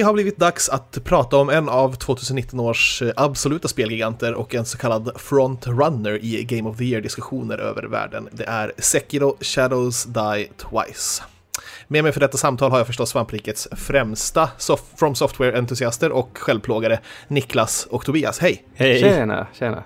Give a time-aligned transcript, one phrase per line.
[0.00, 4.54] Det har blivit dags att prata om en av 2019 års eh, absoluta spelgiganter och
[4.54, 8.28] en så kallad frontrunner i Game of the Year-diskussioner över världen.
[8.32, 11.22] Det är Sekiro Shadows Die Twice.
[11.88, 16.98] Med mig för detta samtal har jag förstås Svamprikets främsta soft From Software-entusiaster och självplågare
[17.28, 18.38] Niklas och Tobias.
[18.38, 18.64] Hej!
[18.74, 19.00] Hej!
[19.00, 19.84] Tjena, tjena!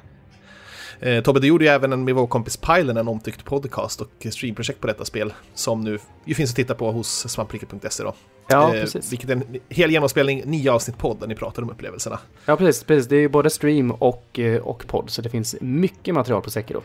[1.05, 4.81] Eh, Tobbe, du gjorde ju även med vår kompis Pylen en omtyckt podcast och streamprojekt
[4.81, 8.15] på detta spel som nu ju finns att titta på hos svampriket.se då.
[8.49, 9.13] Ja, eh, precis.
[9.13, 12.19] Vilket är en hel genomspelning, nio avsnitt podd där ni pratar om upplevelserna.
[12.47, 12.85] Ja, precis.
[12.85, 13.09] precis.
[13.09, 16.51] Det är ju både stream och, eh, och podd, så det finns mycket material på
[16.51, 16.83] Sekiro.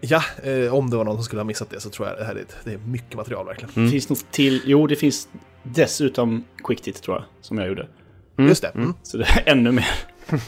[0.00, 2.24] Ja, eh, om det var någon som skulle ha missat det så tror jag det
[2.24, 3.70] här är, det är mycket material verkligen.
[3.76, 3.90] Mm.
[3.90, 4.62] Finns något till?
[4.64, 5.28] Jo, det finns
[5.62, 7.86] dessutom Quictit tror jag, som jag gjorde.
[8.38, 8.48] Mm.
[8.48, 8.68] Just det.
[8.68, 8.94] Mm.
[9.02, 9.88] Så det är ännu mer.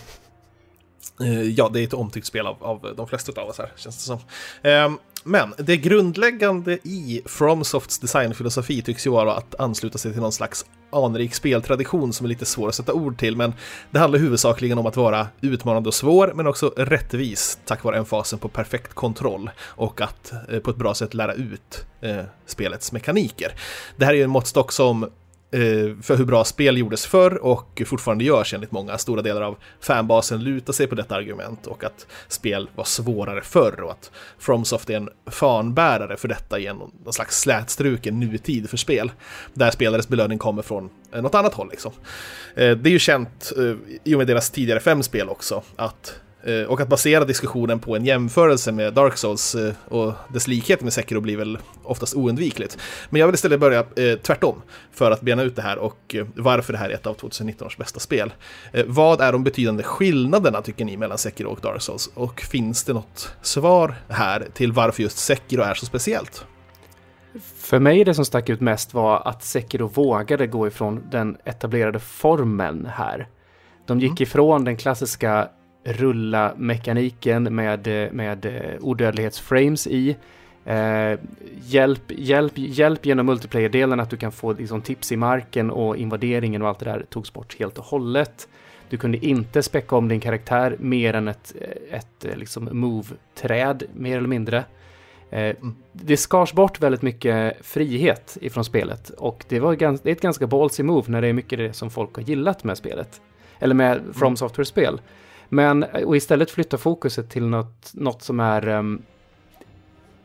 [1.20, 3.96] Eh, ja, det är ett omtyckt spel av, av de flesta av oss här, känns
[3.96, 4.18] det som.
[4.62, 10.32] Ehm, men det grundläggande i FromSofts designfilosofi tycks ju vara att ansluta sig till någon
[10.32, 13.54] slags anrik speltradition som är lite svår att sätta ord till, men
[13.90, 18.38] det handlar huvudsakligen om att vara utmanande och svår, men också rättvis tack vare emfasen
[18.38, 23.52] på perfekt kontroll och att eh, på ett bra sätt lära ut eh, spelets mekaniker.
[23.96, 25.10] Det här är ju en måttstock som
[25.50, 28.98] Eh, för hur bra spel gjordes förr och fortfarande görs enligt många.
[28.98, 33.80] Stora delar av fanbasen lutar sig på detta argument och att spel var svårare förr
[33.80, 39.10] och att FromSoft är en fanbärare för detta genom någon slags slätstruken nutid för spel.
[39.54, 41.68] Där spelares belöning kommer från eh, något annat håll.
[41.70, 41.92] Liksom.
[42.54, 43.52] Eh, det är ju känt
[44.04, 46.20] i och med deras tidigare fem spel också att
[46.68, 50.92] och att basera diskussionen på en jämförelse med Dark Souls eh, och dess likhet med
[50.92, 52.78] Sekiro blir väl oftast oundvikligt.
[53.10, 56.72] Men jag vill istället börja eh, tvärtom för att bena ut det här och varför
[56.72, 58.32] det här är ett av 2019 års bästa spel.
[58.86, 62.10] Vad är de betydande skillnaderna tycker ni mellan Sekiro och Dark Souls?
[62.14, 66.46] Och finns det något svar här till varför just Sekiro är så speciellt?
[67.58, 71.98] För mig det som stack ut mest var att Sekiro vågade gå ifrån den etablerade
[71.98, 73.28] formeln här.
[73.86, 74.22] De gick mm.
[74.22, 75.48] ifrån den klassiska
[75.84, 78.46] rulla mekaniken med, med
[78.80, 80.16] odödlighetsframes i.
[80.68, 81.18] Eh,
[81.64, 86.62] hjälp, hjälp, hjälp genom multiplayer-delen att du kan få liksom, tips i marken och invaderingen
[86.62, 88.48] och allt det där togs bort helt och hållet.
[88.88, 91.54] Du kunde inte späcka om din karaktär mer än ett,
[91.90, 94.64] ett liksom, move-träd, mer eller mindre.
[95.30, 95.74] Eh, mm.
[95.92, 100.20] det skars bort väldigt mycket frihet ifrån spelet och det, var gans, det är ett
[100.20, 103.20] ganska ballsy move när det är mycket det som folk har gillat med spelet.
[103.58, 104.36] Eller med From mm.
[104.36, 105.00] Software-spel.
[105.48, 109.02] Men, och istället flytta fokuset till något, något som är um,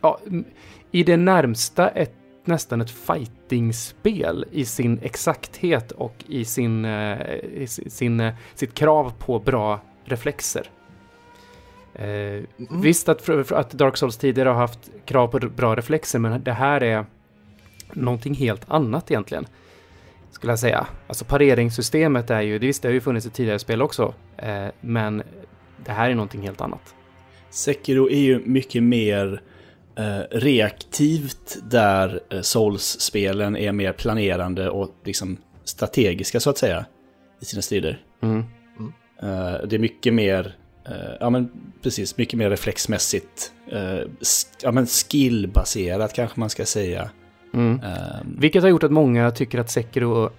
[0.02, 0.20] ja,
[0.92, 2.14] i det närmsta ett,
[2.46, 9.14] nästan ett fightingspel i sin exakthet och i sin, uh, i sin, uh, sitt krav
[9.20, 10.70] på bra reflexer.
[12.00, 12.46] Uh, mm.
[12.82, 16.84] Visst att, att Dark Souls tidigare har haft krav på bra reflexer, men det här
[16.84, 17.06] är
[17.94, 19.46] någonting helt annat egentligen
[20.44, 20.88] skulle jag säga.
[21.08, 24.68] Alltså pareringssystemet är ju, det visst det har ju funnits i tidigare spel också, eh,
[24.82, 25.24] men
[25.86, 26.96] det här är någonting helt annat.
[27.50, 29.42] Sekiro är ju mycket mer
[29.96, 36.86] eh, reaktivt där eh, Souls-spelen är mer planerande och liksom strategiska så att säga
[37.42, 38.02] i sina strider.
[38.22, 38.44] Mm.
[38.80, 38.94] Mm.
[39.22, 40.56] Eh, det är mycket mer,
[41.20, 41.52] ja men
[41.82, 43.54] precis, mycket mer reflexmässigt,
[44.62, 47.10] ja men skillbaserat kanske man ska säga.
[47.54, 47.72] Mm.
[47.74, 47.80] Um,
[48.38, 50.30] Vilket har gjort att många tycker att Sekiro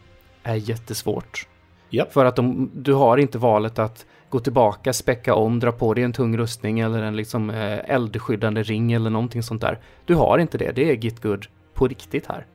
[0.43, 1.49] är jättesvårt.
[1.91, 2.13] Yep.
[2.13, 6.05] För att de, du har inte valet att gå tillbaka, späcka om, dra på dig
[6.05, 9.79] en tung rustning eller en liksom eh, eldskyddande ring eller någonting sånt där.
[10.05, 12.47] Du har inte det, det är Git Good på riktigt här.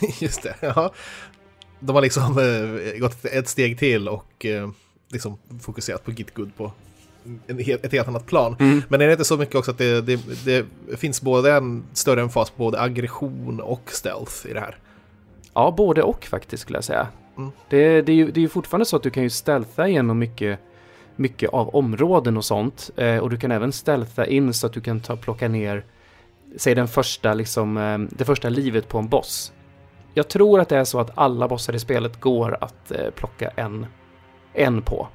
[0.20, 0.92] Just det, ja.
[1.80, 4.70] De har liksom eh, gått ett steg till och eh,
[5.12, 6.72] liksom fokuserat på Git Good på
[7.82, 8.56] ett helt annat plan.
[8.60, 8.82] Mm.
[8.88, 10.66] Men är det inte så mycket också att det, det, det
[10.96, 14.76] finns både en större emfas på både aggression och stealth i det här?
[15.54, 17.08] Ja, både och faktiskt skulle jag säga.
[17.36, 17.50] Mm.
[17.68, 20.18] Det, det, är ju, det är ju fortfarande så att du kan ju stealtha igenom
[20.18, 20.58] mycket,
[21.16, 22.90] mycket av områden och sånt.
[22.96, 25.84] Eh, och du kan även stealtha in så att du kan ta, plocka ner,
[26.56, 29.52] säg den första, liksom, eh, det första livet på en boss.
[30.14, 33.48] Jag tror att det är så att alla bossar i spelet går att eh, plocka
[33.56, 33.86] en,
[34.52, 35.08] en på.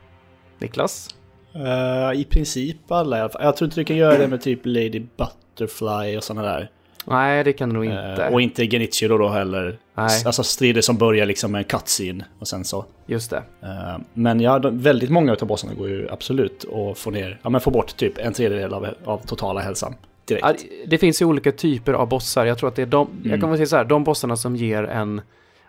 [0.59, 1.15] Niklas?
[1.55, 3.43] Uh, I princip alla i alla fall.
[3.43, 6.69] Jag tror inte du kan göra det med typ Lady Butterfly och sådana där.
[7.05, 8.25] Nej, det kan du nog inte.
[8.27, 9.77] Uh, och inte Genichiro då heller.
[9.95, 10.23] Nej.
[10.25, 12.85] Alltså strider som börjar liksom med en cutscene och sen så.
[13.05, 13.37] Just det.
[13.63, 17.49] Uh, men ja, de, väldigt många av bossarna går ju absolut att få ner, ja
[17.49, 19.95] men få bort typ en tredjedel av, av totala hälsan.
[20.25, 20.45] Direkt.
[20.45, 20.53] Ja,
[20.87, 22.45] det finns ju olika typer av bossar.
[22.45, 23.31] Jag tror att det är de, mm.
[23.31, 25.21] jag kan väl säga så här, de bossarna som ger en,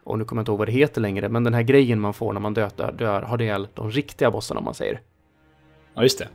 [0.05, 2.15] och nu kommer jag inte ihåg vad det heter längre, men den här grejen man
[2.15, 5.01] får när man dödar, dör, har ihjäl de riktiga bossarna om man säger.
[5.99, 6.25] Ja, just det.
[6.25, 6.31] Uh,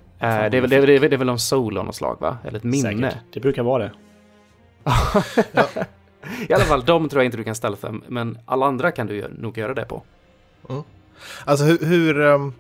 [0.52, 2.18] det, är väl, det, är, det, är, det är väl en soul av något slag,
[2.20, 2.38] va?
[2.44, 3.12] Eller ett minne.
[3.12, 3.24] Säkert.
[3.34, 3.92] Det brukar vara det.
[6.50, 9.08] I alla fall, de tror jag inte du kan ställa för, men alla andra kan
[9.08, 10.04] du nog göra det på.
[11.46, 12.54] Alltså hur, hur, ehm,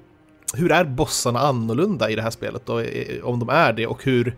[0.53, 2.79] hur är bossarna annorlunda i det här spelet då?
[2.79, 4.35] Eh, Om de är det och hur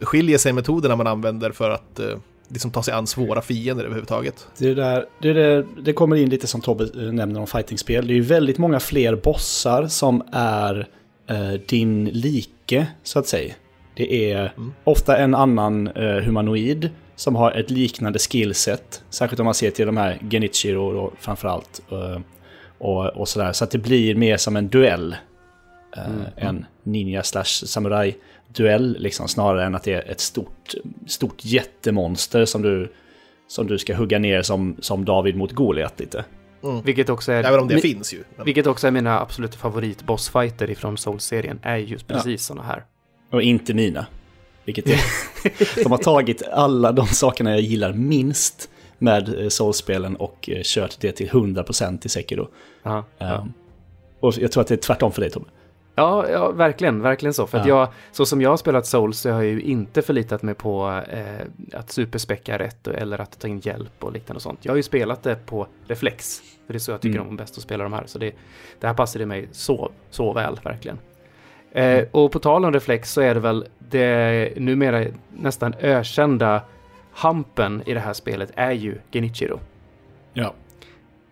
[0.00, 2.18] skiljer sig metoderna man använder för att eh,
[2.48, 4.48] liksom ta sig an svåra fiender överhuvudtaget?
[4.58, 8.06] Det, är där, det, där, det kommer in lite som Tobbe eh, nämner om fightingspel.
[8.06, 10.86] Det är ju väldigt många fler bossar som är eh,
[11.66, 13.54] din like, så att säga.
[13.94, 14.52] Det är
[14.84, 19.02] ofta en annan eh, humanoid som har ett liknande skillset.
[19.10, 21.82] Särskilt om man ser till de här Genichiro då, framförallt.
[21.92, 22.20] Eh,
[22.78, 23.52] och, och sådär.
[23.52, 25.16] Så att det blir mer som en duell.
[25.96, 26.02] Eh,
[26.36, 28.14] En ninja slash samurai
[28.48, 29.28] duell liksom.
[29.28, 30.74] Snarare än att det är ett stort,
[31.06, 32.92] stort jättemonster som du,
[33.48, 36.24] som du ska hugga ner som, som David mot Goliat lite.
[36.84, 37.44] Vilket också är...
[37.44, 38.24] Även om det mi- finns ju.
[38.36, 42.84] Men, Vilket också är mina absoluta favoritbossfighter ifrån Souls-serien, är just precis såna här.
[43.30, 44.06] Och inte mina.
[44.64, 45.00] Vilket är...
[45.82, 51.00] de har tagit alla de sakerna jag gillar minst med eh, Souls-spelen och eh, kört
[51.00, 52.48] det till 100% i Sekiro.
[52.82, 53.52] Ja, Um,
[54.20, 55.46] och jag tror att det är tvärtom för dig Tobbe.
[55.98, 57.46] Ja, ja verkligen, verkligen så.
[57.46, 57.78] För att Ja.
[57.78, 61.02] jag, så som jag har spelat Souls så har jag ju inte förlitat mig på
[61.10, 61.46] eh,
[61.78, 64.58] att superspäcka rätt eller att ta in hjälp och liknande och sånt.
[64.62, 66.40] Jag har ju spelat det på reflex.
[66.66, 67.28] För det är så jag tycker Mm.
[67.28, 68.02] om bäst att spela de här.
[68.06, 68.32] Så det,
[68.80, 70.98] det här passade mig så, så väl, verkligen.
[71.72, 75.04] Eh, och på tal om reflex så är det väl det numera
[75.36, 76.62] nästan ökända
[77.12, 79.60] hampen i det här spelet är ju Genichiro.
[80.32, 80.54] Ja.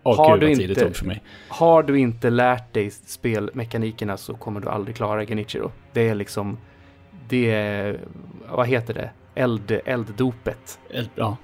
[0.07, 1.21] Och Har gud du inte-.
[1.49, 5.71] Har du inte lärt dig spelmekanikerna så kommer du aldrig klara Genichiro.
[5.93, 6.59] Det är liksom,
[7.29, 8.01] det är,
[8.51, 9.11] vad heter det?
[9.35, 10.79] Eld, elddopet.
[10.91, 11.37] El- Ja.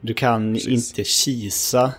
[0.00, 0.90] Du kan Precis.
[0.90, 1.94] inte kisa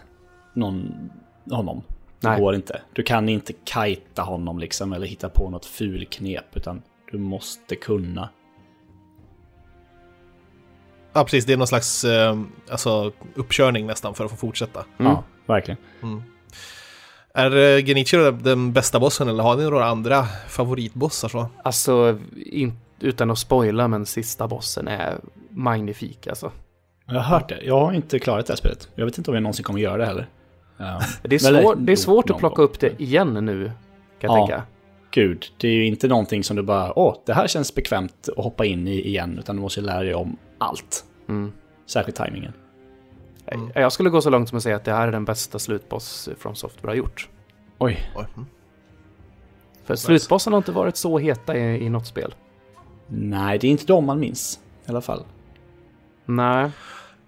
[0.53, 1.09] någon,
[1.51, 1.81] honom.
[2.19, 2.39] Det Nej.
[2.39, 2.81] går inte.
[2.93, 6.81] Du kan inte kajta honom liksom eller hitta på något ful knep utan
[7.11, 8.29] du måste kunna.
[11.13, 11.45] Ja, precis.
[11.45, 12.37] Det är någon slags eh,
[12.71, 14.85] alltså, uppkörning nästan för att få fortsätta.
[14.99, 15.11] Mm.
[15.11, 15.77] Ja, verkligen.
[17.33, 21.29] Är eh, Genichiro den bästa bossen eller har ni några andra favoritbossar?
[21.29, 21.45] Så?
[21.63, 25.17] Alltså, in, utan att spoila, men sista bossen är
[25.49, 26.51] magnifik alltså.
[27.07, 27.59] Jag har hört det.
[27.63, 28.89] Jag har inte klarat det här spelet.
[28.95, 30.29] Jag vet inte om jag någonsin kommer göra det heller.
[30.77, 31.01] Ja.
[31.23, 33.71] Det är, svår, det är svårt att plocka upp det igen nu,
[34.19, 34.47] kan jag Ja.
[34.47, 34.63] tänka.
[35.11, 38.43] Gud, det är ju inte någonting som du bara, åh, det här känns bekvämt att
[38.43, 41.05] hoppa in i igen, utan du måste lära dig om allt.
[41.29, 41.51] Mm.
[41.85, 42.53] Särskilt tajmingen.
[43.75, 46.29] Jag skulle gå så långt som att säga att det här är den bästa slutboss
[46.39, 47.29] från Software har gjort.
[47.77, 48.25] Oj, Oj.
[48.35, 48.45] mm.
[49.83, 52.35] För slutbossen har inte varit så heta i, i något spel.
[53.07, 55.23] nej, det är inte de man minns i alla fall.
[56.25, 56.71] Nej.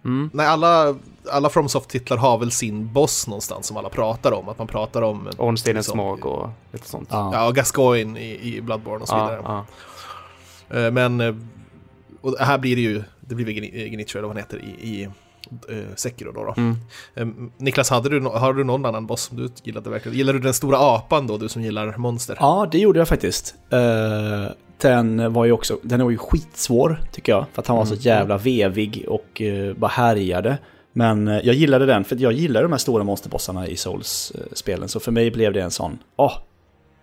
[0.05, 0.29] Mm.
[0.33, 0.95] Nej, alla,
[1.31, 4.49] alla FromSoft-titlar har väl sin boss någonstans som alla pratar om.
[4.49, 5.29] Att man pratar om...
[5.37, 7.07] Ornsteinens liksom, smag och lite sånt.
[7.11, 7.29] Ja.
[7.33, 9.65] Ja, Gascoigne i, i Bloodborne och så ja, vidare.
[10.69, 10.77] ja.
[10.79, 11.21] Eh, Men...
[11.21, 11.35] eh,
[12.21, 13.03] Och här blir det ju...
[13.27, 13.45] Det blir
[13.89, 15.09] Genichiro eller vad han heter i, i
[15.69, 16.43] uh, Sekiro då.
[16.43, 16.53] då.
[16.57, 16.77] Mm.
[17.15, 20.17] Eh, Niklas, hade du, har du någon annan boss som du gillade verkligen?
[20.17, 22.37] Gillar du den stora apan då, du som gillar monster?
[22.39, 23.55] Ja, det gjorde jag faktiskt.
[23.69, 27.45] Eh, den var ju också, den var ju skitsvår tycker jag.
[27.53, 30.57] För att han var så jävla vevig och uh, bara härjade.
[30.93, 34.89] Men eh, jag gillade den, för jag gillar de här stora monsterbossarna i Souls-spelen.
[34.89, 36.33] Så för mig blev det en sån, åh,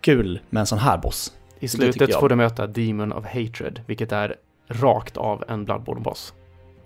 [0.00, 1.32] kul med en sån här boss.
[1.60, 4.36] I slutet får du möta Demon of Hatred, vilket är
[4.70, 6.34] rakt av en Bloodborne-boss.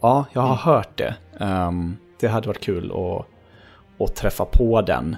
[0.00, 1.14] Ja, jag har hört det.
[1.40, 3.26] Ehm, det hade varit kul att,
[4.04, 5.16] att träffa på den.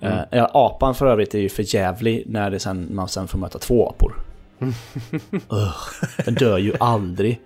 [0.00, 3.38] Eh, ja, apan för övrigt är ju för jävlig när det sen, man sen får
[3.38, 4.14] möta två apor.
[5.48, 5.76] Ugh,
[6.24, 7.40] den dör ju aldrig.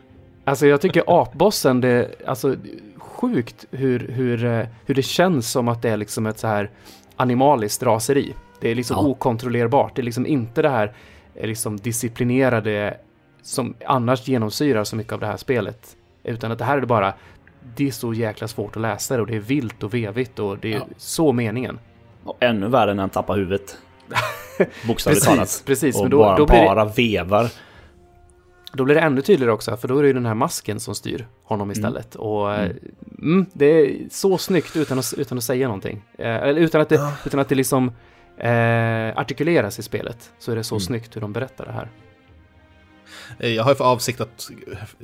[0.45, 2.57] Alltså jag tycker apbossen, det alltså
[2.99, 6.71] sjukt hur, hur, eh, hur det känns som att det är liksom ett så här
[7.17, 8.35] animaliskt raseri.
[8.61, 9.03] Det är liksom Ja.
[9.11, 9.97] okontrollerbart.
[9.97, 10.93] Det är liksom inte det här
[11.35, 12.97] eh, liksom disciplinerade
[13.43, 15.97] som annars genomsyrar så mycket av det här spelet.
[16.25, 17.15] Utan att det här är det bara,
[17.77, 20.59] det är så jäkla svårt att läsa det och det är vilt och vevigt och
[20.59, 20.87] det är Ja.
[20.97, 21.79] så meningen.
[22.25, 23.79] Och ännu värre när han tappar huvudet.
[24.87, 25.63] Bokstavligt Precis, talat.
[25.67, 27.51] precis, Och men då- bara, då blir det- bara vevar.
[28.75, 30.95] Då blir det ännu tydligare också, för då är det ju den här masken som
[30.95, 32.15] styr honom istället.
[32.15, 32.77] Och mm.
[33.19, 36.03] Mm, det är så snyggt utan att, utan att säga någonting.
[36.19, 37.93] Eh, eller utan att det, utan att det liksom
[38.39, 40.31] eh, artikuleras i spelet.
[40.39, 40.81] Så är det så Mm.
[40.81, 41.89] snyggt hur de berättar det här.
[43.39, 44.51] Eh, Jag har ju för avsikt att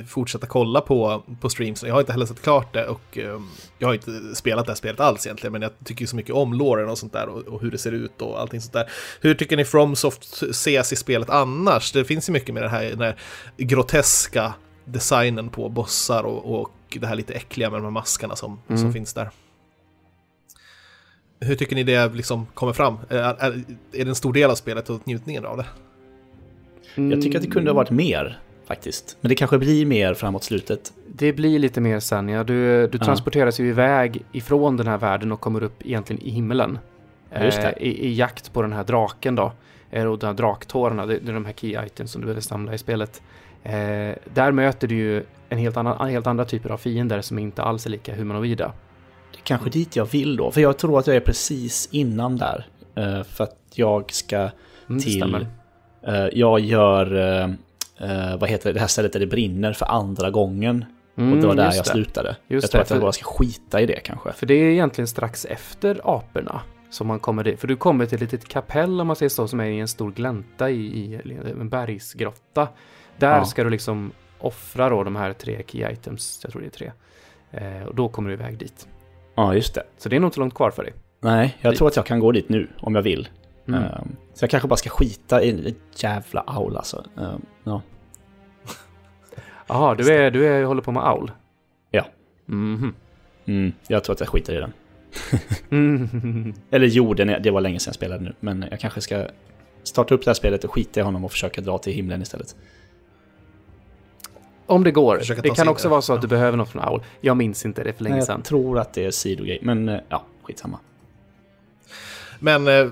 [0.08, 1.82] fortsätta kolla på, på streams.
[1.82, 3.40] Jag har inte heller sett klart det och eh,
[3.78, 5.52] jag har inte spelat det här spelet alls egentligen.
[5.52, 7.92] Men jag tycker så mycket om loren och sånt där och, och hur det ser
[7.92, 8.90] ut och allting sånt där.
[9.20, 11.92] Hur tycker ni FromSoft ses i spelet annars?
[11.92, 13.16] Det finns ju mycket med den här, den här
[13.56, 14.52] groteska
[14.84, 18.80] designen på bossar och, och det här lite äckliga med de här maskarna som, Mm.
[18.82, 19.30] som finns där.
[21.40, 22.98] Hur tycker ni det liksom kommer fram?
[23.08, 25.66] Är, är, är det en stor del av spelet och njutningen av det?
[26.94, 29.16] Jag tycker att det kunde ha varit mer, faktiskt.
[29.20, 30.92] Men det kanske blir mer framåt slutet.
[31.08, 32.44] Det blir lite mer sen, ja.
[32.44, 36.78] Du, du transporteras ju iväg ifrån den här världen och kommer upp egentligen i det.
[37.78, 39.52] eh, i, i jakt på den här draken då.
[39.90, 42.40] Eh, och de här draktårarna, det, det är de här key items som du behöver
[42.42, 43.22] samla i spelet.
[43.62, 43.72] Eh,
[44.34, 47.86] där möter du ju en helt, annan, helt andra typer av fiender som inte alls
[47.86, 48.72] är lika humanoida.
[49.32, 52.36] Det är kanske dit jag vill då, för jag tror att jag är precis innan
[52.36, 52.66] där.
[52.94, 54.50] Eh, för att jag ska
[54.88, 55.46] Mm, till...
[56.08, 57.44] eh, jag gör, eh,
[58.10, 60.84] eh, vad heter det, det här stället där det brinner för andra gången.
[61.16, 61.90] Mm, och det var där just jag det.
[61.90, 62.36] slutade.
[62.48, 64.32] Just jag tror det, att jag bara ska skita i det kanske.
[64.32, 66.60] För det är egentligen strax efter aporna
[66.90, 67.60] som man kommer dit.
[67.60, 69.88] För du kommer till ett litet kapell om man säger så, som är i en
[69.88, 71.20] stor glänta i, i
[71.60, 72.68] en bergsgrotta.
[73.18, 73.44] Där Ja.
[73.44, 76.92] ska du liksom offra då de här tre key items, jag tror det är tre.
[77.50, 78.88] Eh, och då kommer du iväg dit.
[79.34, 79.82] Ja, just det.
[79.98, 80.92] Så det är nog inte långt kvar för dig.
[81.20, 81.78] Nej, jag Dit.
[81.78, 83.28] tror att jag kan gå dit nu om jag vill.
[83.68, 83.82] Mm.
[83.82, 87.04] Ehm, så jag kanske bara ska skita i jävla aul alltså.
[87.18, 87.82] Ehm, ja.
[89.66, 91.30] Jaha, du, är, du är, håller på med aul?
[91.90, 92.04] Ja.
[92.46, 92.94] Mhm.
[93.46, 94.72] Mm, jag tror att jag skiter i den.
[95.70, 96.54] Mm.
[96.70, 98.34] Eller gjorde, det var länge sedan jag spelade nu.
[98.40, 99.26] Men jag kanske ska
[99.82, 102.56] starta upp det här spelet och skita i honom och försöka dra till himlen istället.
[104.66, 105.22] Om det går.
[105.42, 107.02] Det kan också vara så att du behöver något från aul.
[107.20, 108.38] Jag minns inte det för länge sedan.
[108.38, 109.58] jag tror att det är sidogrej.
[109.62, 110.78] Men eh, ja, skitsamma.
[112.38, 112.86] Men eh,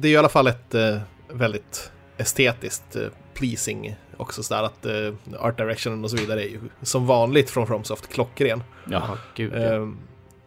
[0.00, 0.98] det är i alla fall ett eh,
[1.32, 3.02] väldigt estetiskt eh,
[3.34, 7.66] pleasing också sådär att eh, art directionen och så vidare är ju som vanligt från
[7.66, 8.62] FromSoft klockren.
[8.84, 9.52] Ja, Jaha, gud.
[9.54, 9.58] ja.
[9.58, 9.88] Eh,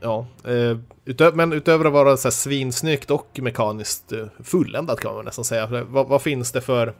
[0.02, 5.16] ja, eh, utö- men utöver att vara så här svinsnyggt och mekaniskt eh, fulländat kan
[5.16, 5.68] man nästan säga.
[5.68, 6.94] För Vad, vad finns det för eh,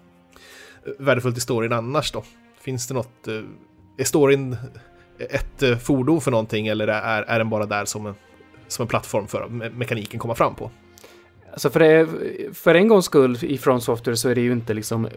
[1.00, 2.24] värdefullt i storyn annars då?
[2.62, 3.42] Finns det något, eh,
[3.98, 4.58] är storyn
[5.30, 8.16] ett eh, fordon för någonting eller är, är den bara där som en,
[8.68, 10.72] som en plattform för me- mekaniken komma fram på?
[11.52, 12.08] Alltså för, det,
[12.54, 15.08] för en gångs skull i From Software så är det ju inte liksom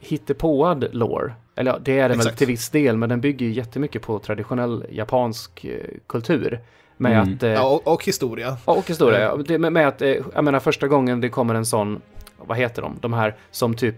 [0.00, 1.32] hittepåad lore.
[1.56, 4.18] Eller ja, det är det väl till viss del, men den bygger ju jättemycket på
[4.18, 6.60] traditionell japansk eh, kultur.
[6.96, 7.34] Med Mm.
[7.34, 7.42] att...
[7.42, 8.56] Eh, Ja, och, och historia.
[8.66, 9.20] ja, och historia.
[9.20, 9.36] ja.
[9.36, 12.00] Det, med, med att, eh, jag menar första gången det kommer en sån,
[12.38, 12.96] vad heter de?
[13.00, 13.96] De här som typ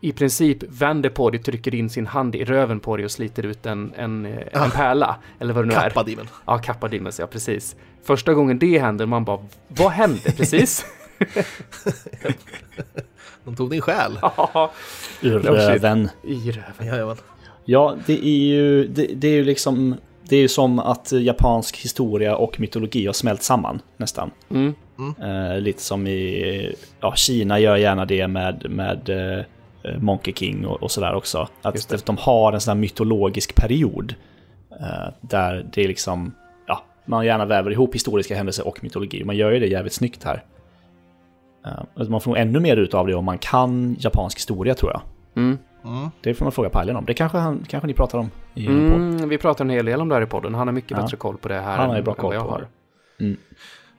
[0.00, 3.46] i princip vänder på dig, trycker in sin hand i röven på dig och sliter
[3.46, 4.68] ut en, en, en Ah.
[4.70, 5.16] pärla.
[5.40, 5.88] Eller vad det nu är.
[5.90, 6.28] Kappadimen.
[6.46, 7.76] Ja, Kappa Demons, ja precis.
[8.04, 10.86] Första gången det händer, man bara, vad hände precis?
[13.44, 14.18] De tog din själ.
[15.20, 15.44] Shit.
[15.44, 16.08] röven.
[16.22, 16.86] I röven.
[16.86, 17.16] Jajamän.
[17.64, 19.96] Ja, det är ju, det, det är ju liksom,
[20.28, 24.30] det är ju som att japansk historia och mytologi har smält samman nästan.
[24.50, 24.74] Mm.
[25.22, 29.44] Eh, lite som i, ja, Kina gör gärna det med, med eh,
[29.98, 31.48] Monkey King och, och sådär också.
[31.62, 32.06] Att det.
[32.06, 34.14] de har en sån här mytologisk period.
[34.80, 36.34] eh, där det är liksom,
[36.66, 39.24] ja, man gärna väver ihop historiska händelser och mytologi.
[39.24, 40.44] Man gör ju det jävligt snyggt här.
[41.66, 44.92] Eh, man får nog ännu mer ut av det om man kan japansk historia tror
[44.92, 45.02] jag.
[45.36, 45.58] Mm.
[45.84, 46.10] Mm.
[46.20, 47.04] Det får man fråga Pajlen om.
[47.04, 48.92] Det kanske, han, kanske ni pratar om i mm.
[48.92, 50.54] Mm, vi pratar en hel del om det här i podden.
[50.54, 51.02] Han har mycket Ja.
[51.02, 52.60] bättre koll på det här Han har än bra än koll vad jag på har.
[53.18, 53.36] det.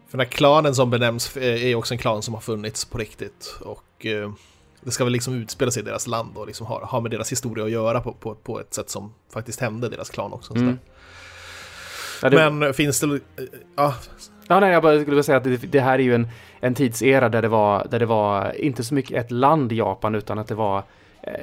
[0.08, 2.98] För den här klanen som benämns eh, är också en klan som har funnits på
[2.98, 3.60] riktigt.
[3.62, 4.32] Och eh,
[4.82, 7.32] det ska väl liksom utspela sig i deras land och liksom ha, ha med deras
[7.32, 10.56] historia att göra på, på, på ett sätt som faktiskt hände deras klan också.
[10.56, 10.80] Mm.
[12.22, 13.20] Ja, det, Men finns det...
[13.76, 13.94] Ja,
[14.48, 16.28] ja, nej, jag bara skulle vilja säga att det, det här är ju en,
[16.60, 20.16] en tidsera där det, var, där det var inte så mycket ett land i Japan
[20.16, 20.84] utan att det var
[21.22, 21.34] eh,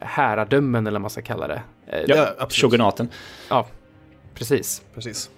[0.00, 1.62] herradömen eller vad man ska kalla det.
[1.86, 2.52] Eh, Ja, absolut.
[2.52, 3.08] Shogunaten.
[4.34, 4.82] Precis.
[4.94, 5.30] precis.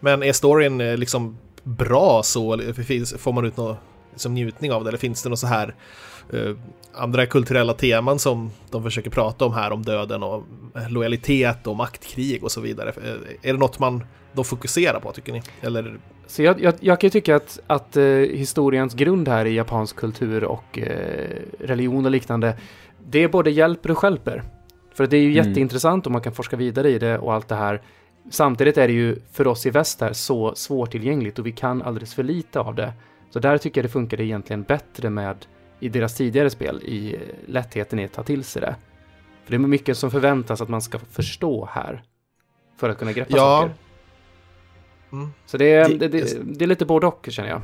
[0.00, 2.52] Men är storyn eh, liksom bra så?
[2.52, 3.76] Eller Får man ut någon
[4.10, 4.90] liksom, njutning av det?
[4.90, 5.74] Eller finns det något så här
[6.32, 6.56] eh,
[6.92, 10.44] andra kulturella teman som de försöker prata om här om döden och
[10.76, 12.88] eh, lojalitet och maktkrig och så vidare?
[12.88, 15.42] Eh, Är det något man de fokuserar på tycker ni?
[15.60, 19.54] Eller Så jag, jag, jag kan ju tycka att, att eh, historiens grund här i
[19.54, 22.56] japansk kultur och eh, religion och liknande,
[23.06, 24.42] det både hjälper och stjälper.
[24.94, 25.46] För det är ju Mm.
[25.48, 27.82] jätteintressant och man kan forska vidare i det och allt det här.
[28.30, 32.14] Samtidigt är det ju för oss i väst här så svårtillgängligt och vi kan alldeles
[32.14, 32.92] för lite av det.
[33.30, 35.36] Så där tycker jag det funkade egentligen bättre med
[35.80, 38.74] i deras tidigare spel, i eh, lättheten i att ta till sig det.
[39.44, 42.02] För det är mycket som förväntas att man ska förstå här.
[42.76, 43.60] För att kunna greppa Ja.
[43.60, 43.74] saker.
[45.12, 45.28] Mm.
[45.46, 47.60] Så det är, Det- det, det, det är lite både och känner jag.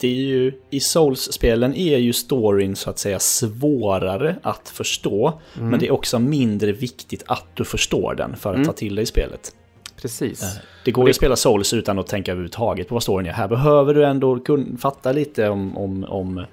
[0.00, 5.32] Det är ju, I Souls-spelen är ju storyn så att säga svårare att förstå.
[5.56, 5.68] Mm.
[5.70, 8.66] Men det är också mindre viktigt att du förstår den för att Mm.
[8.66, 9.54] ta till dig spelet.
[10.02, 10.42] Precis.
[10.42, 13.32] Eh, Det går ju att spela Souls utan att tänka överhuvudtaget på vad storyn är.
[13.32, 14.38] Här behöver du ändå
[14.78, 16.44] fatta lite om, om, om,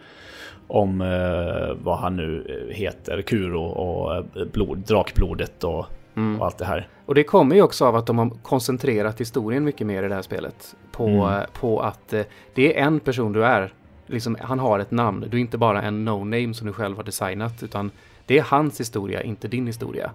[0.67, 6.39] om eh, vad han nu eh, heter, Kuro och blod, drakblodet och, Mm.
[6.39, 6.87] och allt det här.
[7.07, 10.15] Och det kommer ju också av att de har koncentrerat historien mycket mer i det
[10.15, 10.75] här spelet.
[10.91, 11.45] På, Mm.
[11.53, 12.21] på att eh,
[12.53, 13.73] det är en person du är.
[14.05, 15.25] Liksom, han har ett namn.
[15.29, 17.63] Du är inte bara en no-name som du själv har designat.
[17.63, 17.91] Utan
[18.25, 20.11] det är hans historia, inte din historia.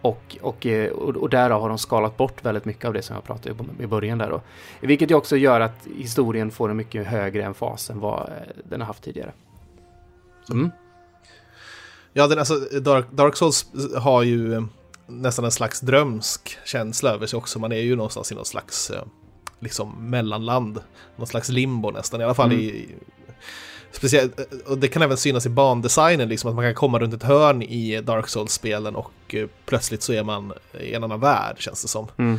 [0.00, 3.14] Och, och, eh, och, och därav har de skalat bort väldigt mycket av det som
[3.14, 4.40] jag pratade om i början där då.
[4.80, 8.34] Vilket ju också gör att historien får en mycket högre emfas än vad eh,
[8.64, 9.32] den har haft tidigare.
[10.50, 10.70] Mm.
[12.12, 13.66] Ja, den, alltså, Dark, Dark Souls
[13.98, 14.62] har ju
[15.06, 17.58] nästan en slags drömsk känsla över sig också.
[17.58, 18.92] Man är ju någonstans i någon slags
[19.58, 20.80] liksom mellanland,
[21.16, 22.60] någon slags limbo nästan, i alla fall mm.
[22.60, 22.88] i
[23.94, 27.22] Speciellt, och det kan även synas i bandesignen, liksom att man kan komma runt ett
[27.22, 31.82] hörn i Dark Souls-spelen och uh, plötsligt så är man i en annan värld, känns
[31.82, 32.08] det som.
[32.16, 32.38] Mm.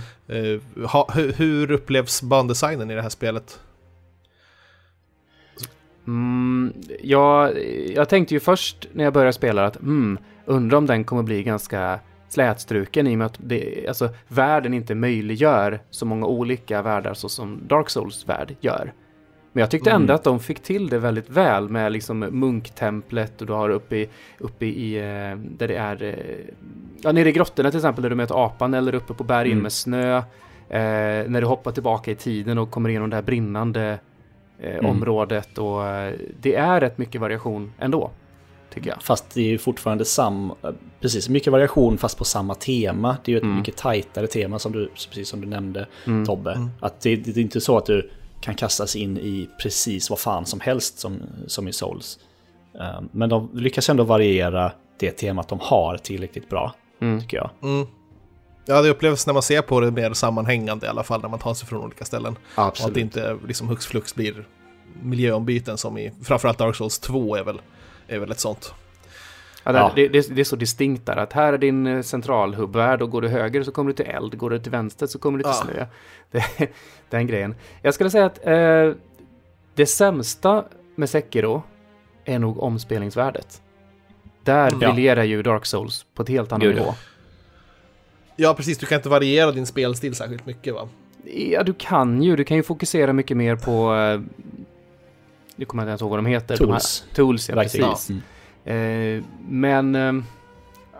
[0.88, 3.60] Ha, hur, hur upplevs bandesignen i det här spelet?
[6.07, 7.51] Mm, ja,
[7.95, 11.43] jag tänkte ju först när jag började spela att mm, undrar om den kommer bli
[11.43, 17.13] ganska slätstruken i och med att det, alltså, världen inte möjliggör så många olika världar
[17.13, 18.94] så som Dark Souls värld gör.
[19.55, 20.15] Men jag tyckte ändå mm.
[20.15, 24.10] att de fick till det väldigt väl med liksom munktemplet och du har uppe i,
[24.38, 26.46] uppe i eh, där det är, eh,
[27.01, 29.63] ja nere i grottorna till exempel där du möter apan eller uppe på bergen mm.
[29.63, 30.17] med snö.
[30.70, 34.00] Eh, när du hoppar tillbaka i tiden och kommer igenom det här brinnande
[34.60, 34.86] eh, mm.
[34.86, 38.12] området och eh, det är rätt mycket variation ändå.
[38.74, 39.03] Tycker jag.
[39.03, 40.55] Fast det är ju fortfarande samma,
[41.01, 43.17] precis, mycket variation fast på samma tema.
[43.25, 43.57] Det är ju ett mm.
[43.57, 46.25] mycket tajtare tema som du, precis som du nämnde mm.
[46.25, 46.51] Tobbe.
[46.51, 46.69] Mm.
[46.79, 50.45] Att det, det är inte så att du kan kastas in i precis vad fan
[50.45, 52.19] som helst som, som i Souls.
[52.74, 57.22] Um, men de lyckas ändå variera det temat de har tillräckligt bra, mm.
[57.22, 57.50] tycker jag.
[57.62, 57.88] Mm.
[58.65, 61.39] Ja, det upplevs när man ser på det mer sammanhängande i alla fall, när man
[61.39, 62.36] tar sig från olika ställen.
[62.55, 62.86] Absolut.
[62.86, 64.48] Och att det inte liksom hux flux blir
[65.01, 67.62] miljöombyten som i framförallt Dark Souls 2 är väl,
[68.07, 68.74] är väl ett sånt.
[69.63, 69.91] Ja, det, ja.
[69.95, 73.22] Det, det, det, är så distinkt där att här är din eh, centralhubbvärld och går
[73.22, 75.53] du höger så kommer du till eld, går du till vänster så kommer du till
[75.55, 75.65] ja.
[75.74, 75.85] snö.
[76.31, 76.70] Det,
[77.09, 77.55] den grejen.
[77.81, 78.91] Jag skulle säga att eh,
[79.75, 80.65] det sämsta
[80.96, 81.63] med Sekiro
[82.25, 83.61] är nog omspelningsvärdet.
[84.44, 84.79] Där mm.
[84.79, 86.94] briljerar ju Dark Souls på ett helt annan nivå.
[88.35, 88.77] Ja, precis.
[88.77, 90.89] Du kan inte variera din spelstil särskilt mycket va?
[91.24, 92.35] Ja, du kan ju.
[92.35, 93.96] Du kan ju fokusera mycket mer på...
[93.96, 94.22] Eh,
[95.55, 96.57] nu kommer jag inte ens ihåg vad de heter.
[96.57, 97.01] Tools.
[97.01, 98.09] De här, tools, ja, precis.
[98.09, 98.22] Mm.
[98.65, 100.24] Eh, men eh,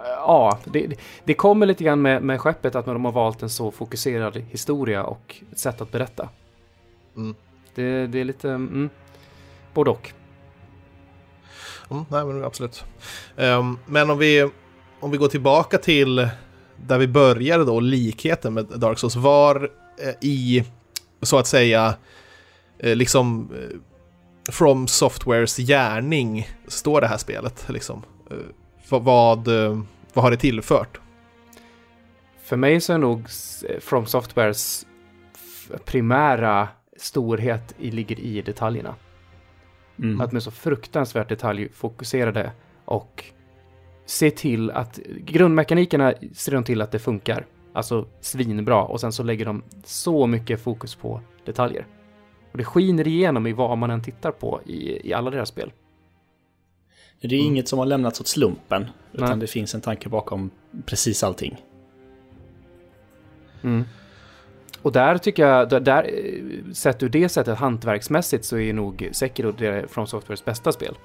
[0.04, 3.72] ja, det, det kommer lite grann med, med skeppet att de har valt en så
[3.72, 6.30] fokuserad historia och ett sätt att berätta.
[7.16, 7.36] Mm.
[7.76, 8.90] Det, det, är lite mm,
[9.74, 10.12] både och.
[11.92, 12.84] Mm, nej, men absolut.
[13.36, 14.50] Um, men om vi,
[15.00, 16.30] om vi går tillbaka till
[16.78, 19.72] där vi började då, likheten med Dark Souls, var
[20.04, 20.64] eh, i,
[21.22, 21.96] så att säga,
[22.80, 23.78] eh, liksom eh,
[24.52, 27.66] From Softwares gärning står det här spelet?
[27.70, 28.04] Liksom?
[28.32, 29.82] Eh, vad, eh,
[30.14, 31.00] vad har det tillfört?
[32.44, 33.30] För mig så är nog
[33.80, 34.86] From Softwares
[35.86, 38.96] primära storhet ligger i detaljerna.
[40.00, 40.22] Mm.
[40.22, 42.52] Att de är så fruktansvärt detaljfokuserade
[42.86, 43.24] och
[44.06, 47.46] se till att grundmekanikerna ser de till att det funkar.
[47.74, 51.86] Alltså svinbra och sen så lägger de så mycket fokus på detaljer.
[52.56, 55.72] Och det skiner igenom i vad man än tittar på i, i alla deras spel.
[57.22, 57.46] Det är mm.
[57.46, 59.38] inget som har lämnats åt slumpen, utan Nej.
[59.38, 60.52] det finns en tanke bakom
[60.86, 61.62] precis allting.
[63.64, 63.84] Mm.
[64.82, 66.12] Och där tycker jag, där, där,
[66.74, 70.96] sett ur det sättet hantverksmässigt så är nog Sekiro det från Softwares bästa spel.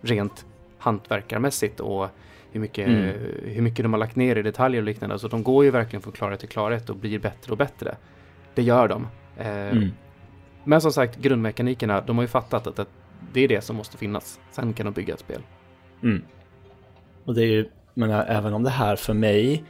[0.00, 0.46] Rent
[0.78, 2.08] hantverkarmässigt och
[2.52, 3.14] hur mycket, mm.
[3.44, 5.12] hur mycket de har lagt ner i detaljer och liknande.
[5.12, 7.96] Alltså de går ju verkligen från klarhet till klarhet och blir bättre och bättre.
[8.54, 9.06] Det gör de.
[9.36, 9.90] Eh, mm.
[10.64, 12.88] Men som sagt, grundmekanikerna, de har ju fattat att, att
[13.32, 14.40] det är det som måste finnas.
[14.50, 15.40] Sen kan de bygga ett spel.
[16.02, 16.22] Mm.
[17.24, 19.64] Och det är ju, men även om det här för mig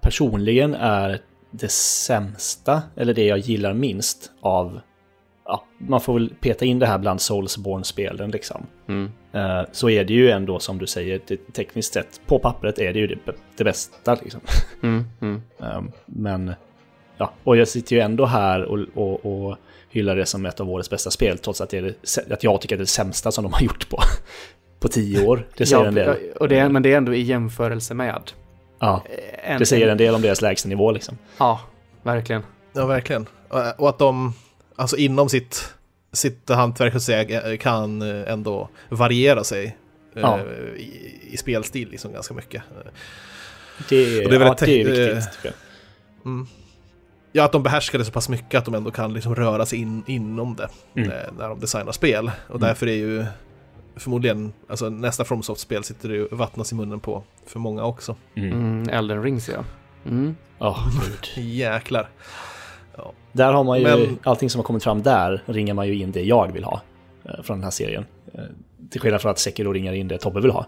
[0.00, 4.80] personligen är det sämsta, eller det jag gillar minst av
[5.48, 8.66] Ja, man får väl peta in det här bland Soulsborne-spelen liksom.
[8.88, 9.10] Mm.
[9.34, 12.92] Uh, så är det ju ändå som du säger, det, tekniskt sett, på pappret är
[12.92, 13.18] det ju det,
[13.56, 14.40] det bästa liksom.
[14.82, 15.42] Mm, mm.
[15.58, 16.52] Um, men,
[17.16, 19.56] ja, och jag sitter ju ändå här och, och, och
[19.90, 21.94] hyllar det som ett av årets bästa spel, trots att, det är
[22.26, 24.02] det, att jag tycker att det är det sämsta som de har gjort på,
[24.80, 25.46] på tio år.
[25.56, 26.16] Det säger ja, en del.
[26.40, 28.32] Och det, men det är ändå i jämförelse med.
[28.78, 29.04] Ja,
[29.44, 31.18] en, det säger en del om deras lägstanivå liksom.
[31.38, 31.60] Ja,
[32.02, 32.42] verkligen.
[32.72, 33.26] Ja, verkligen.
[33.76, 34.34] Och att de,
[34.76, 35.74] alltså inom sitt,
[36.12, 39.76] sitt hantverk kan ändå variera sig
[40.14, 40.40] ja.
[40.76, 42.62] i, i, spelstil liksom ganska mycket.
[43.88, 45.32] Det, det är, ja, det är viktigt.
[45.32, 45.54] Tycker jag.
[46.24, 46.46] Mm
[47.32, 49.78] ja, att de behärskar det så pass mycket att de ändå kan liksom röra sig
[49.78, 51.08] in, inom det mm.
[51.08, 52.30] när, när de designar spel.
[52.48, 52.68] Och mm.
[52.68, 53.24] därför är ju
[53.96, 58.16] förmodligen, alltså nästa FromSoft-spel sitter det ju vattnas i munnen på för många också.
[58.34, 58.52] Mm.
[58.52, 59.64] mm Elden Rings ja.
[60.06, 60.36] Mm.
[60.58, 60.88] Oh,
[61.36, 62.08] Jäklar.
[62.96, 63.12] Ja.
[63.32, 64.18] Där har man ju, Men...
[64.22, 66.80] allting som har kommit fram där ringar man ju in det jag vill ha
[67.24, 68.06] eh, från den här serien.
[68.34, 68.40] Eh,
[68.90, 70.66] till skillnad från att Sekiro ringar in det Tobbe vill ha.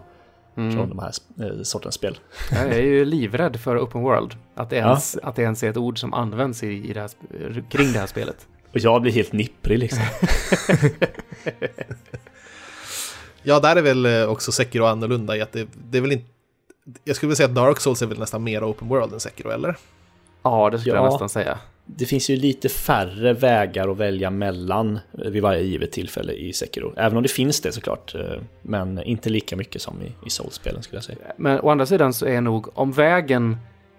[0.57, 0.71] Mm.
[0.75, 1.11] från de här
[1.41, 2.19] eh, sortens spel.
[2.51, 4.35] Jag är ju livrädd för open world.
[4.55, 7.09] Att det ens, att det ens är ett ord som används i, i det här,
[7.69, 8.47] kring det här spelet.
[8.73, 10.03] Och jag blir helt nipprig liksom.
[13.43, 16.25] Ja, där är väl eh, också Sekiro annorlunda i att det, det är väl inte...
[17.03, 19.49] Jag skulle vilja säga att Dark Souls är väl nästan mer open world än Sekiro,
[19.49, 19.77] eller?
[20.43, 21.09] Ja, det skulle jag Ja.
[21.11, 21.59] nästan säga.
[21.97, 26.93] Det finns ju lite färre vägar att välja mellan vid varje givet tillfälle i Sekiro.
[26.97, 28.15] Även om det finns det såklart.
[28.15, 28.21] eh,
[28.61, 31.17] Men inte lika mycket som i, i Souls-spelen skulle jag säga.
[31.37, 33.57] Men å andra sidan så är nog om vägen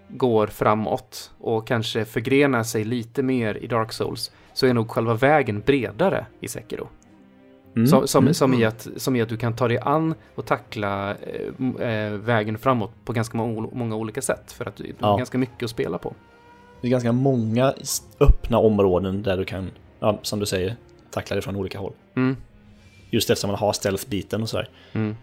[0.09, 5.13] går framåt och kanske förgrenar sig lite mer i Dark Souls så är nog själva
[5.13, 6.87] vägen bredare i Sekiro.
[7.75, 8.33] Mm, Som, som, mm.
[8.33, 11.15] som, i att, som i att du kan ta dig an och tackla
[11.79, 14.51] eh, eh, vägen framåt på ganska många, olika sätt.
[14.51, 15.17] För att du har Ja.
[15.17, 16.13] ganska mycket att spela på.
[16.83, 17.73] Det är ganska många
[18.19, 20.75] öppna områden där du kan, ja, som du säger,
[21.11, 21.93] tackla det från olika håll.
[22.15, 22.37] Mm.
[23.09, 24.69] Just eftersom man har stealth-biten och sådär.
[24.93, 25.15] Mm.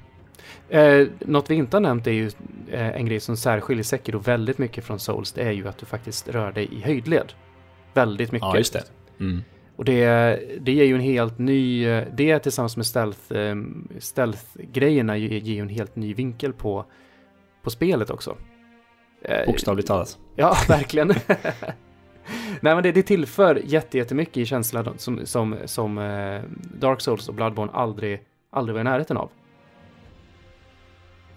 [0.69, 2.31] Eh, något vi inte har nämnt är ju
[2.71, 5.33] eh, en grej som särskiljer Sekiro väldigt mycket från Souls.
[5.33, 7.33] Det är ju att du faktiskt rör dig i höjdled.
[7.95, 8.49] Väldigt mycket.
[8.49, 8.85] Ja, just det.
[9.21, 9.43] Mm.
[9.77, 10.05] Och det,
[10.61, 13.55] det ger ju en helt ny, eh, det tillsammans med stealth, eh,
[13.99, 16.85] stealth-grejerna ger ger ju en helt ny vinkel på,
[17.63, 18.37] på spelet också.
[19.23, 20.19] Eh, Bokstavligt talat.
[20.37, 21.09] Ja, verkligen.
[22.61, 26.41] Nej men det, det tillför jätte, jättemycket i känslan som, som, som eh,
[26.81, 29.31] Dark Souls och Bloodborne aldrig, aldrig var i närheten av.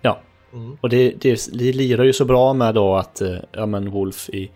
[0.01, 0.19] Ja,
[0.53, 0.77] Mm.
[0.81, 4.29] och det, det, det lirar ju så bra med då att eh, ja, men Wolf
[4.29, 4.51] i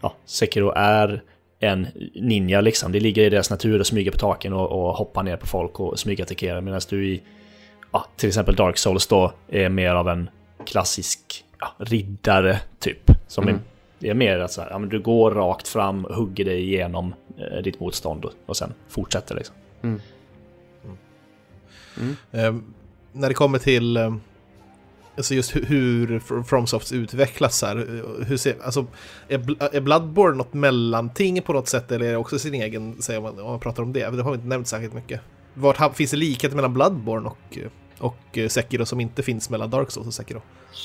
[0.00, 1.22] ja, Sekiro är
[1.58, 2.92] en ninja liksom.
[2.92, 5.80] Det ligger i deras natur att smyga på taken och, och hoppa ner på folk
[5.80, 6.60] och smygattackera.
[6.60, 7.22] Medan du i
[7.92, 10.30] ja, till exempel Dark Souls då är mer av en
[10.66, 13.10] klassisk ja, riddare typ.
[13.26, 13.54] Som Mm.
[13.54, 13.60] är,
[13.98, 17.14] det är mer att så här, ja, men du går rakt fram, hugger dig igenom
[17.38, 19.54] eh, ditt motstånd och, och sen fortsätter liksom.
[19.82, 20.00] Mm.
[22.32, 22.54] Eh,
[23.12, 24.14] när det kommer till eh,
[25.16, 28.86] alltså just hu- hur Fr- FromSofts utvecklas här, eh, hur ser, alltså,
[29.28, 33.20] är, är Bloodborne något mellanting på något sätt eller är det också sin egen, säger
[33.20, 34.10] man, om man pratar om det?
[34.10, 35.20] Det har vi inte nämnt särskilt mycket.
[35.54, 37.68] Vart finns det likhet mellan Bloodborne och, eh,
[38.00, 40.42] och eh, Sekiro som inte finns mellan Dark Souls och Sekiro?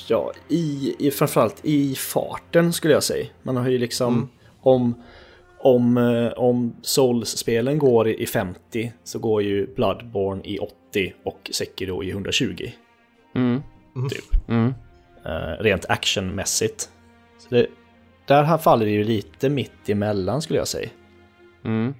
[0.07, 3.25] Ja, i, i, framförallt i farten skulle jag säga.
[3.43, 4.29] Man har ju liksom, Mm.
[4.61, 5.03] om,
[5.59, 11.49] om, eh, om Souls-spelen går i i 50 så går ju Bloodborne i 80 och
[11.53, 12.69] Sekiro i 120.
[13.35, 13.61] Mm.
[14.09, 14.49] Typ.
[14.49, 14.73] Mm.
[15.25, 16.89] Eh, rent actionmässigt.
[17.39, 17.67] Så det,
[18.27, 20.89] där här faller det ju lite mitt emellan skulle jag säga.
[21.65, 21.93] Mm.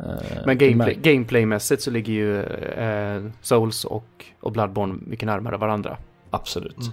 [0.00, 5.96] Eh, Men gameplay, gameplaymässigt så ligger ju eh, Souls och, och Bloodborne mycket närmare varandra.
[6.30, 6.76] Absolut.
[6.78, 6.92] Mm.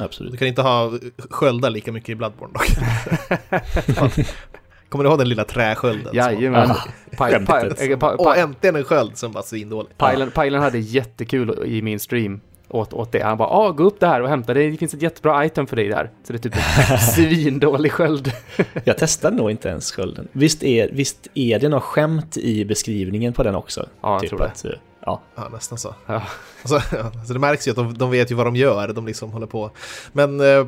[0.00, 0.32] Absolut.
[0.32, 0.92] Du kan inte ha
[1.30, 2.66] sköldar lika mycket i Bloodborne dock.
[4.88, 6.14] Kommer du ihåg den lilla träskölden?
[6.14, 6.70] Jajamän.
[6.70, 6.76] Eh,
[8.18, 9.96] Och pa- äntligen en sköld som var svindålig.
[10.34, 13.22] Pajlen hade jättekul i min stream åt, åt det.
[13.22, 14.70] Han bara ah, gå upp där och hämta det.
[14.70, 16.10] Det finns ett jättebra item för dig där.
[16.24, 16.54] Så det är typ
[16.90, 18.32] en svindålig sköld.
[18.84, 20.28] Jag testade nog inte ens skölden.
[20.32, 23.88] Visst är, visst är det något skämt i beskrivningen på den också?
[24.00, 24.44] Ja, jag typ tror det.
[24.44, 24.70] att, eh,
[25.04, 25.20] ja.
[25.34, 25.94] Ja, nästan så.
[26.06, 26.22] Ja.
[26.62, 29.06] Alltså, ja, alltså det märks ju att de, de vet ju vad de gör, de
[29.06, 29.70] liksom håller på.
[30.12, 30.66] Men eh,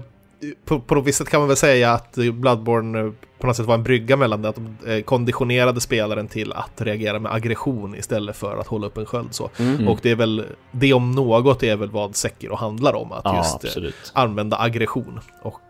[0.65, 3.67] på, på något visst sätt kan man väl säga att Bloodborne eh, på något sätt
[3.67, 7.95] var en brygga mellan det, att de eh, konditionerade spelaren till att reagera med aggression
[7.95, 9.51] istället för att hålla upp en sköld så.
[9.59, 9.89] Mm.
[9.89, 13.37] Och det är väl, det om något är väl vad Sekiro handlar om, att ja,
[13.37, 14.13] just eh, absolut.
[14.15, 15.21] använda aggression.
[15.43, 15.61] Och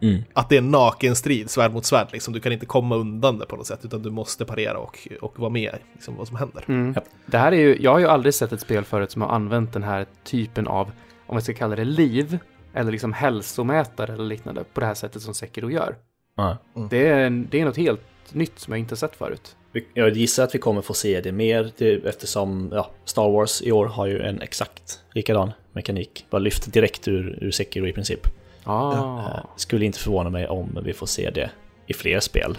[0.00, 0.22] Mm.
[0.32, 2.34] att det är en naken strid, svärd mot svärd, liksom.
[2.34, 5.38] du kan inte komma undan det på något sätt, utan du måste parera och, och
[5.38, 6.64] vara med liksom, vad som händer.
[6.68, 6.94] Mm.
[7.26, 9.72] Det här är ju, jag har ju aldrig sett ett spel förut som har använt
[9.72, 10.90] den här typen av,
[11.26, 12.38] om vi ska kalla det liv,
[12.74, 15.96] eller liksom hälsomätare eller liknande, på det här sättet som Sekiro gör.
[16.36, 16.58] Ja.
[16.90, 18.00] Det är, det är något helt
[18.32, 19.56] nytt som jag inte har sett förut.
[19.94, 23.72] Jag gissar att vi kommer få se det mer det, eftersom ja, Star Wars i
[23.72, 26.26] år har ju en exakt likadan mekanik.
[26.30, 28.20] Bara lyft direkt ur, ur Sekiro i princip.
[28.64, 28.92] Ah.
[28.92, 31.50] Eh, Skulle inte förvåna mig om vi får se det
[31.86, 32.58] i fler spel.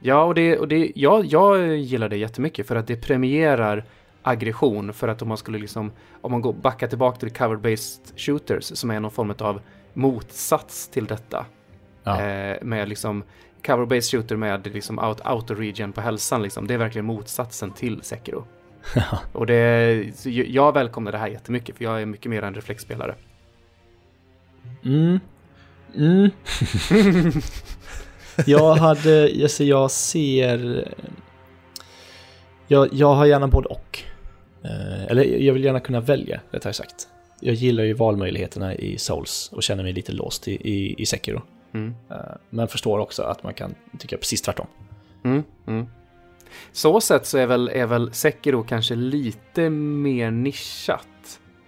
[0.00, 3.84] Ja, och, det, och det, ja, jag gillar det jättemycket för att det premierar
[4.22, 4.92] aggression.
[4.92, 8.90] För att om man skulle liksom, om man går backa tillbaka till cover-based shooters som
[8.90, 9.60] är någon form av
[9.92, 11.46] motsats till detta.
[12.04, 12.20] Ja.
[12.22, 13.24] Eh, med liksom
[13.62, 16.66] cover-based shooter med liksom out, auto-regen på hälsan liksom.
[16.66, 18.44] Det är verkligen motsatsen till Sekiro.
[19.32, 19.56] och det,
[20.24, 23.14] jag- jag välkomnar det här jättemycket för jag är mycket mer en reflexspelare.
[24.84, 25.20] Mm.
[25.96, 26.30] Mm.
[28.46, 30.88] jag hade, alltså jag ser...
[32.68, 34.04] Jag, jag har gärna både och.
[34.64, 37.08] Eh, eller jag vill gärna kunna välja, rättare sagt.
[37.40, 41.42] Jag gillar ju valmöjligheterna i Souls och känner mig lite låst i, i, i Sekiro.
[41.74, 41.94] Mm.
[42.10, 42.16] Eh,
[42.50, 44.66] men förstår också att man kan tycka precis tvärtom.
[45.24, 45.86] Mm, mm.
[46.72, 51.06] Så sett så är väl, är väl Sekiro kanske lite mer nischat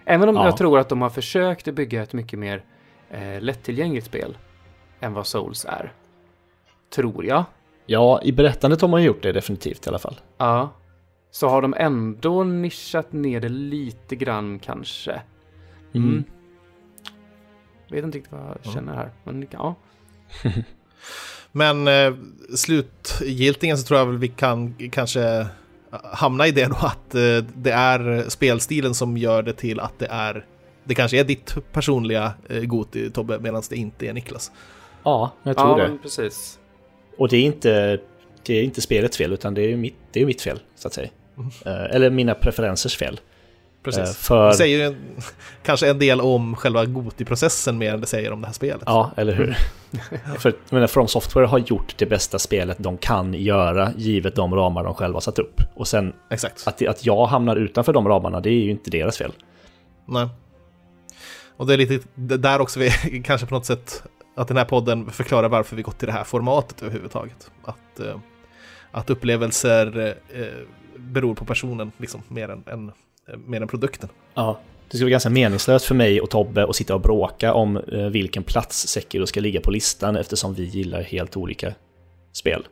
[0.04, 0.44] Även om Ja.
[0.44, 2.64] jag tror att de har försökt bygga ett mycket mer
[3.10, 4.36] eh, lättillgängligt spel
[5.00, 5.92] än vad Souls är.
[6.94, 7.44] Tror jag.
[7.86, 10.20] Ja, i berättandet har man gjort det definitivt i alla fall.
[10.38, 10.70] Ja.
[11.34, 15.20] Så har de ändå nischat ner det lite grann kanske.
[15.94, 16.24] Mm.
[17.90, 19.10] Vet inte riktigt vad jag känner här.
[19.24, 19.74] Men ja.
[21.52, 22.14] Men eh,
[22.56, 25.46] slutgiltigen så tror jag väl vi kan kanske
[26.02, 30.06] hamna i det då att eh, det är spelstilen som gör det till att det
[30.06, 30.46] är
[30.84, 34.52] det kanske är ditt personliga eh, Goti Tobbe medan det inte är Niklas.
[35.02, 35.98] Ja, jag tror Ja, det.
[36.02, 36.58] precis.
[37.18, 38.00] Och det är inte,
[38.42, 40.88] det är inte spelets fel, utan det är ju mitt, det är mitt fel, så
[40.88, 41.08] att säga.
[41.66, 43.14] Eh, Eller mina preferensers fel.
[43.14, 43.20] Eh,
[43.82, 44.16] Precis.
[44.16, 44.96] För, Det säger ju
[45.62, 48.82] kanske en del om själva Goti-processen mer än det säger om det här spelet.
[48.86, 49.56] ja, eller hur?
[50.38, 54.84] För menar, From Software har gjort det bästa spelet de kan göra, givet de ramar
[54.84, 55.60] de själva satt upp.
[55.74, 56.66] Och sen Exakt.
[56.66, 59.32] att, att jag hamnar utanför de ramarna, det är ju inte deras fel.
[60.06, 60.28] Nej.
[61.56, 62.90] Och det är lite där också vi
[63.24, 64.02] kanske på något sätt
[64.36, 67.50] att den här podden förklarar varför vi gått till det här formatet överhuvudtaget.
[67.64, 68.16] Att, eh,
[68.94, 70.44] att upplevelser eh,
[70.96, 72.88] beror på personen liksom mer än, än,
[73.28, 74.08] eh, mer än produkten.
[74.34, 74.60] Ja.
[74.90, 78.06] Det skulle vara ganska meningslöst för mig och Tobbe att sitta och bråka om eh,
[78.06, 81.74] vilken plats Sekiro ska ligga på listan eftersom vi gillar helt olika
[82.32, 82.66] spel.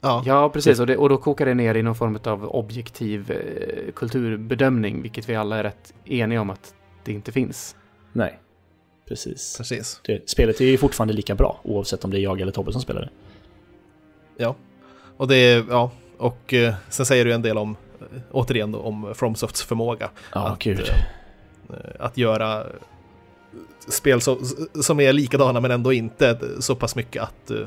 [0.00, 0.80] Ja, Ja, precis.
[0.80, 5.28] Och, det, och då kokar det ner i någon form av objektiv eh, kulturbedömning, vilket
[5.28, 6.74] vi alla är rätt eniga om att
[7.04, 7.76] det inte finns.
[8.12, 8.38] Nej,
[9.08, 9.56] precis.
[9.58, 10.00] precis.
[10.04, 12.80] Det, spelet är ju fortfarande lika bra oavsett om det är jag eller Tobbe som
[12.80, 13.10] spelar det.
[14.36, 14.56] Ja.
[15.16, 18.80] Och det är, ja, och eh, sen säger du en del om, eh, återigen då,
[18.80, 20.10] om FromSofts förmåga.
[20.34, 20.90] Ja, att, gud.
[21.70, 22.66] eh, att göra eh,
[23.88, 24.38] spel så,
[24.82, 27.66] som är likadana men ändå inte så pass mycket att, eh,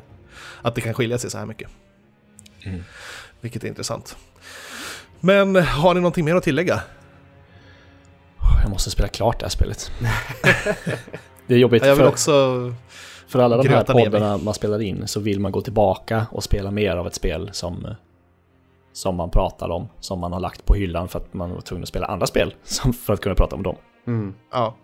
[0.62, 1.70] att det kan skilja sig så här mycket.
[2.64, 2.84] Mm.
[3.42, 4.18] Vilket är intressant.
[5.20, 6.82] Men har ni någonting mer att tillägga?
[8.62, 9.92] Jag måste spela klart det här spelet.
[11.48, 12.74] det är jobbigt Jag vill för, också...
[13.30, 16.72] för alla de här poddarna man spelar in så vill man gå tillbaka och spela
[16.72, 17.88] mer av ett spel som,
[18.94, 21.84] som man pratar om, som man har lagt på hyllan för att man var tvungen
[21.84, 23.76] att spela andra spel som, för att kunna prata om dem.
[24.08, 24.34] Mm.
[24.52, 24.76] Ja,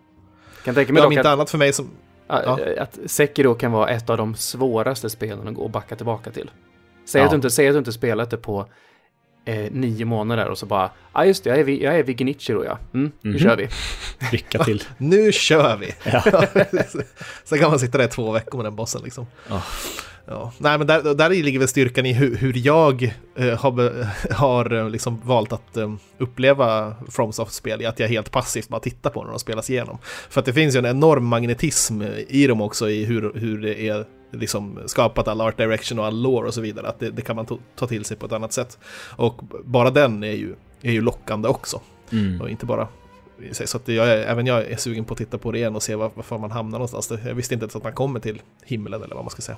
[0.65, 1.89] Kan tänka mig men om inte att, annat för mig som...
[2.27, 2.59] ja.
[2.79, 6.51] att Sekiro kan vara ett av de svåraste spelen att gå och backa tillbaka till.
[7.05, 7.25] Säg, Ja.
[7.25, 8.65] att, du inte, säg att du inte spelat det på
[9.45, 12.03] eh, nio månader och så bara, ja ah, just det, jag är, vid- jag är
[12.03, 12.77] vid Genichiro ja.
[12.93, 13.39] Mm, nu Mhm.
[13.39, 13.67] kör vi.
[14.31, 14.83] Lycka till!
[14.97, 15.91] Nu kör vi!
[16.11, 16.45] Ja.
[17.43, 19.27] Sen kan man sitta där i två veckor med den bossen liksom.
[19.49, 19.61] Ja.
[20.27, 20.51] Ja.
[20.57, 23.03] Nej, men där, där ligger väl styrkan i hur, hur jag
[23.37, 28.67] eh, har, har eh, liksom valt att eh, uppleva FromSoft-spel, i att jag helt passivt
[28.69, 29.97] bara tittar på när de spelas igenom.
[30.29, 33.87] För att det finns ju en enorm magnetism i dem också, i hur, hur det
[33.87, 34.05] är
[34.35, 37.35] liksom skapat all art direction och all lore och så vidare, att det, det kan
[37.35, 38.77] man to, ta till sig på ett annat sätt.
[39.15, 41.81] Och bara den är ju, är ju lockande också.
[42.11, 42.41] Mm.
[42.41, 42.87] Och inte bara.
[43.51, 45.95] Så att jag även jag är sugen på att titta på det igen och se
[45.95, 47.11] var, varför man hamnar någonstans.
[47.25, 49.57] Jag visste inte ens att man kommer till himlen eller vad man ska säga.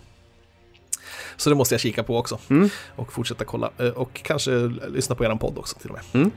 [1.38, 2.40] Så det måste jag kika på också.
[2.50, 2.70] Mm.
[2.96, 3.72] Och fortsätta kolla.
[3.78, 4.52] Eh, Och kanske
[4.88, 6.22] lyssna på eran podd också till och med.
[6.22, 6.32] Mm.